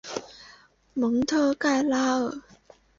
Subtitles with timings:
[0.95, 2.33] 蒙特盖拉尔。